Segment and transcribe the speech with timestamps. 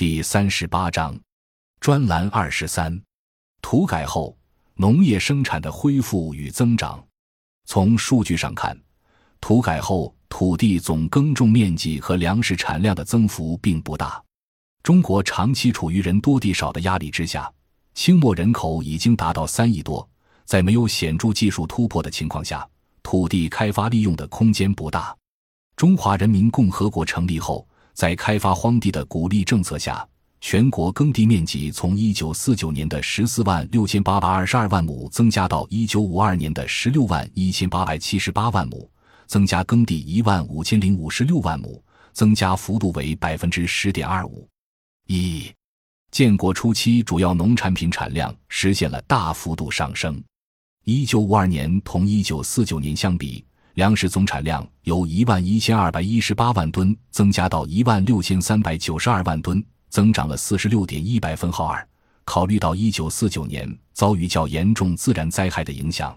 [0.00, 1.14] 第三十八章，
[1.78, 2.98] 专栏二十三，
[3.60, 4.34] 土改后
[4.72, 7.06] 农业生产的恢复与增长。
[7.66, 8.74] 从数据上看，
[9.42, 14.24] 土改后土地总耕种面积和粮食产量的增幅并不大。
[14.82, 17.52] 中国长期处于人多地少的压力之下，
[17.92, 20.08] 清末人口已经达到三亿多，
[20.46, 22.66] 在没有显著技术突破的情况下，
[23.02, 25.14] 土地开发利用的空间不大。
[25.76, 27.68] 中华人民共和国成立后。
[27.94, 30.06] 在开发荒地的鼓励政策下，
[30.40, 38.90] 全国耕地面积从一九四九年的十四万六千八百二十二万亩增加到一九五二年的十六万一千八百七十八万亩，
[39.26, 44.48] 增加耕地一万五千零五十六万亩，增加幅度为百分之十点二五。
[45.06, 45.52] 一，
[46.10, 50.22] 建国初期主要农产品产量实现了大幅度上升。
[50.84, 53.44] 一九五二年同一九四九年相比。
[53.80, 61.64] 粮食总产量由一万一千二百一十八万吨增加到一万六千三百九十二万吨，增长了四十六点一百分号。
[61.64, 61.88] 二，
[62.26, 66.14] 考虑到一九四九年遭遇较严重自然灾害的影响，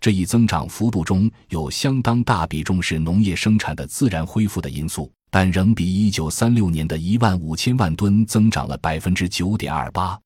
[0.00, 10.16] 这一增长幅度中有相当大比重是农业生产的自然恢复的因素，但仍比一九三六年的一万五千万吨增长了百分之九点二八。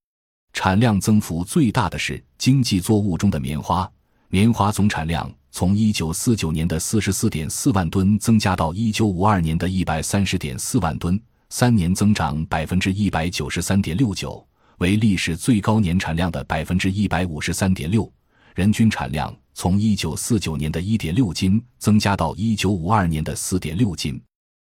[0.52, 3.90] 产量增幅最大的是经济作物中的棉花，
[4.28, 5.32] 棉花总产量。
[5.56, 11.16] 从一九四九年的四十四点四万吨增加到一九五二年的一百三十点四万吨，
[11.48, 14.44] 三年增长百分之一百九十三点六九，
[14.78, 18.12] 为历史最高年产量的百分之一百五十三点六。
[18.56, 24.20] 人均产量从一九四九年的一点六斤增加到一九五二年的四点六斤，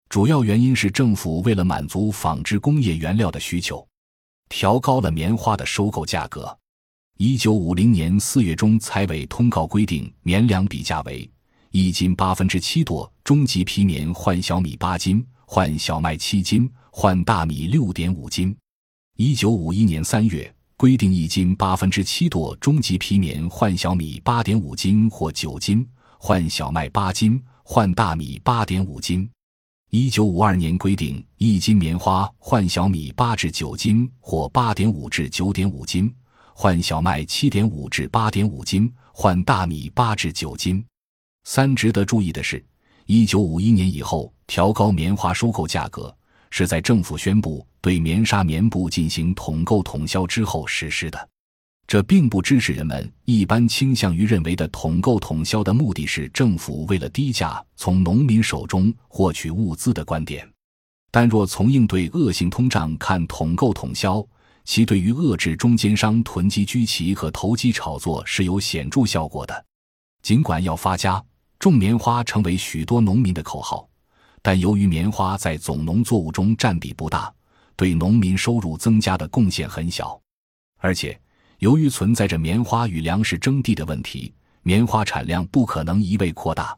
[0.09, 3.87] 主要原因是政府为了满足纺织工业原料的需求，
[4.49, 6.57] 调高了棉花的收购价格。
[7.23, 11.31] 一九五零年四月中，财委通告规定，棉粮比价为
[11.71, 18.57] 一斤八分之七垛，中级皮棉换小米八斤，换小麦七斤，换大米六点五斤。
[19.19, 25.87] 一九五一年三月，规定一斤八分之七垛，中级皮棉换小米八点五斤或九斤，
[26.19, 29.29] 换小麦八斤，换大米八点五斤。
[29.91, 36.11] 一九五二年规定，一斤棉花换小米八至九斤或八点五至九点五斤。
[36.55, 40.85] 换小麦七点五至八点五斤，换大米八至九斤。
[41.45, 42.63] 三值得注意的是，
[43.07, 46.15] 一九五一年以后调高棉花收购价格，
[46.51, 51.29] 是在政府宣布对棉纱棉布进行统购统销之后实施的。
[51.87, 60.49] 这并不支持人们一般倾向于认为的统购统销的目的是政府为了低价从农民手中获取物资的观点。
[61.11, 64.25] 但若从应对恶性通胀看，统购统销。
[64.65, 69.65] 其对于遏制中间商囤积居奇和投机炒作是有显著效果的。
[70.23, 71.23] 尽管要发家
[71.59, 73.89] 种棉花成为许多农民的口号，
[74.43, 77.33] 但由于棉花在总农作物中占比不大，
[77.77, 80.21] 对农民收入增加的贡献很小。
[80.79, 81.19] 而且，
[81.59, 84.33] 由于存在着棉花与粮食争地的问题，
[84.63, 86.77] 棉花产量不可能一味扩大。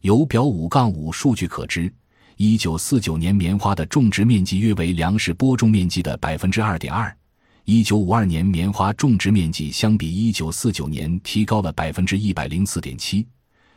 [0.00, 1.92] 由表五杠五数据可知。
[2.36, 7.16] 一九四九年，棉花的种植面积约为粮食播种面积的百分之二点二。
[7.64, 13.24] 一九五二年，棉花种植面积相比一九四九年提高了百分之一百零四点七，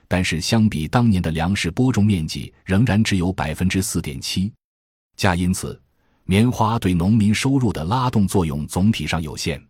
[0.08, 4.52] 但是相比当年的粮食播种面积，仍然只有百分之四点七。
[5.16, 5.80] 加因此，
[6.26, 9.64] 棉花对农民收入的拉动作用总体上有限。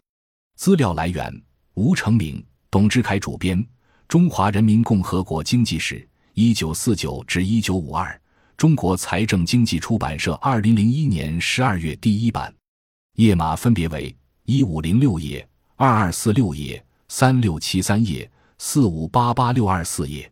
[0.55, 1.41] 资料来源：
[1.73, 3.61] 吴成明、董志凯主编，
[4.07, 8.09] 《中华人民共和国经济史（一九四九至一九五二）》。
[8.57, 12.51] 中国财政经济出版社二零零一年十二月第一版，
[13.17, 14.13] 页码分别为
[14.45, 20.27] 一五零六页、二二四六页、三六七三页、四五八八六二四页。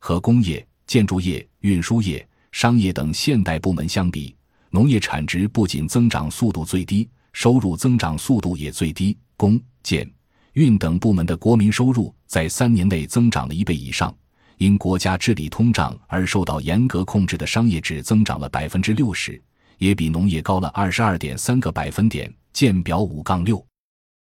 [0.00, 4.34] 和工业、建筑业、运输业、商业等现代部门相比，
[4.70, 9.14] 农业产值不仅增长速度最低，收入增长速度也最低。
[9.36, 10.10] 工、建、
[10.54, 14.16] 运等部门的国民收入在三年内增长了一倍以上。
[14.58, 19.40] 因国家治理通胀而受到严格控制的商业只增长了百分之六十，
[19.78, 22.32] 也比农业高了二十二点三个百分点。
[22.52, 23.64] 见表五杠六。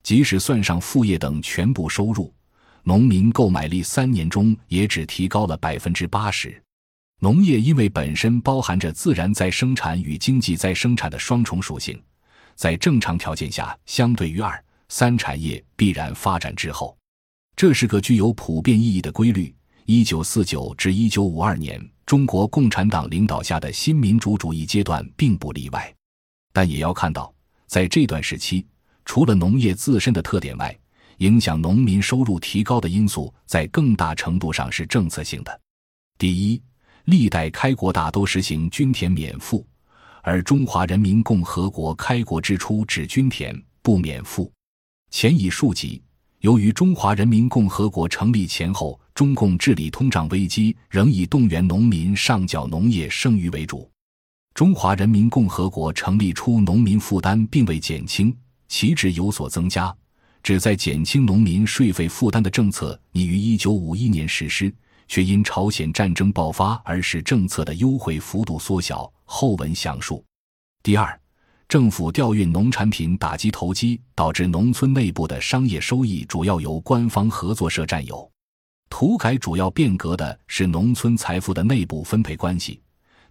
[0.03, 2.31] 即使算上副业等全部收入，
[2.83, 6.63] 农民购买力三年中也只提高了百分之八十。
[7.21, 11.99] 农业因为本身包含着自然再生产与经济再生产的双重属性，
[12.55, 16.95] 在正常条件下，相对于二三产业必然发展滞后，
[17.57, 19.56] 这是个具有普遍意义的规律。
[19.89, 25.95] 一九四九至一九五二年，中国共产党领导下的新民主主义阶段并不例外，
[26.53, 27.33] 但也要看到，
[27.69, 28.67] 在这段时期，
[29.05, 30.77] 除了农业自身的特点外，
[31.19, 35.61] 影响农民收入提高的因素在更大程度上是政策性的。
[36.19, 36.61] 第一，
[37.05, 39.65] 历代开国大都实行均田免赋，
[40.23, 44.53] 而中华人民共和国开国之初只均田不免赋。
[45.13, 46.03] 前已述及，
[46.41, 53.91] 由于中华人民共和国成立前后，中共治理通胀危机仍以动员农民上缴农业剩余为主。
[54.53, 58.37] 中华人民共和国成立初，农民负担并未减轻，
[58.69, 59.97] 其值有所增加。
[60.43, 64.71] 旨在减轻农民税费负担的政策拟于一九五一年实施，
[65.09, 69.11] 却因朝鲜战争爆发而使政策的优惠幅度缩小。
[69.25, 70.23] 后文详述。
[70.83, 71.19] 第二，
[71.69, 78.31] 政府调运农产品打击投机，导致农村内部的商业收益主要由官方合作社占有。
[78.89, 82.81] 土改主要变革的是农村财富的内部分配关系，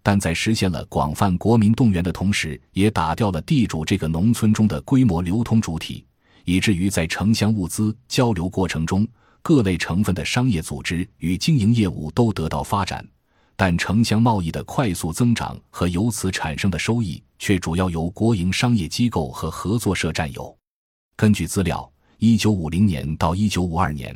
[0.04, 6.06] 但在实现了广泛国民动员的同时，也打掉了地主这个农村中的规模流通主体。
[6.44, 9.08] 以至于在城乡物资交流过程中，
[9.42, 13.04] 各类成分的商业组织与经营业务都得到发展，
[13.56, 20.56] 但城乡贸易的快速增长和由此产生的收益却主要由国营商业机构和合作社占有。
[21.16, 24.16] 根据资料，一九五零年到一九五二年，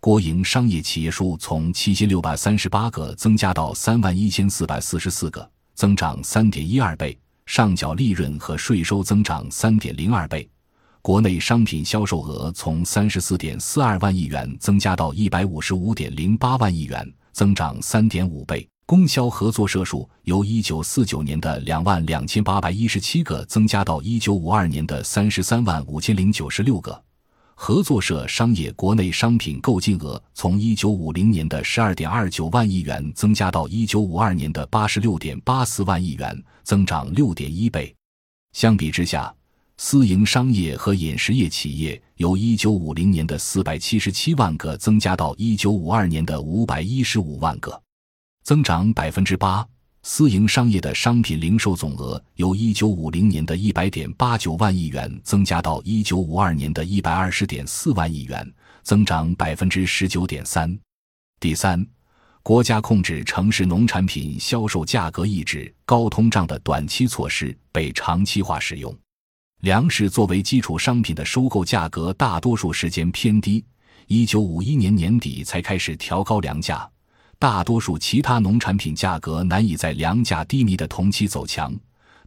[0.00, 7.14] 国营商业企业数从七千六百三十八个增加到三万一千四百四十四个，增长三点一二倍；
[7.44, 10.48] 上缴利润和税收增长三点零二倍。
[11.02, 18.66] 国内商品销售额从三十四点四二万亿元增加到一百五十五点零八万亿元，增长三点五倍。
[18.86, 27.04] 供销合作社数由一九四九年的两万两千八百一十七个增加到一九五二年的三十三万五千零九十六个。
[27.62, 37.94] 合作社商业国内商品购进额从一九五零年的十二点二九万亿元增加到一九五二年的八十六点八四万亿元，增长六点一倍。
[38.54, 39.30] 相比之下，
[39.76, 47.78] 私营商业和饮食业企业由一九五零年的四百七十七万个增加到一九五二年的五百一十五万个，
[48.42, 49.68] 增长百分之八。
[50.02, 58.50] 私营商业的商品零售总额由一九五零年的一百点八九万亿元增加到一九五二年的一百二十点四万亿元，
[58.82, 60.78] 增长百分之十九点三。
[61.38, 61.86] 第三，
[62.42, 68.96] 国家控制城市农产品销售价格、抑制高通胀的短期措施被长期化使用。
[69.60, 73.62] 粮食作为基础商品的收购价格，大多数时间偏低。
[74.06, 76.90] 一九五一年年底才开始调高粮价，
[77.40, 81.74] 大多数其他农产品价格难以在粮价低迷的同期走强，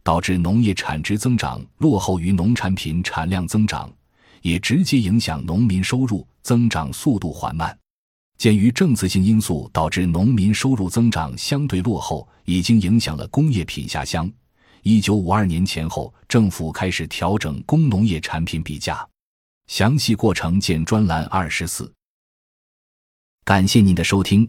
[0.02, 3.88] 导致农业产值增长落后于农产品产量增长，
[4.42, 7.78] 也直接影响农民收入增长速度缓慢。
[8.38, 14.28] 鉴于政策性因素导致农民收入增长相对落后，已经影响了工业品下乡。
[14.82, 19.08] 一九五二年前后，政府开始调整工农业产品比价，
[19.68, 21.94] 详细过程见专栏二十四。
[23.44, 24.48] 感谢您的收听，